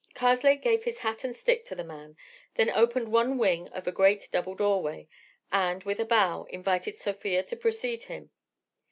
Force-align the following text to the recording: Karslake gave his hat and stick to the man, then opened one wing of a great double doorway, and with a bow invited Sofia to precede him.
Karslake 0.15 0.63
gave 0.63 0.83
his 0.85 0.97
hat 1.01 1.23
and 1.23 1.35
stick 1.35 1.63
to 1.65 1.75
the 1.75 1.83
man, 1.83 2.17
then 2.55 2.71
opened 2.71 3.11
one 3.11 3.37
wing 3.37 3.67
of 3.67 3.85
a 3.85 3.91
great 3.91 4.27
double 4.31 4.55
doorway, 4.55 5.07
and 5.51 5.83
with 5.83 5.99
a 5.99 6.05
bow 6.05 6.45
invited 6.49 6.97
Sofia 6.97 7.43
to 7.43 7.55
precede 7.55 8.01
him. 8.05 8.31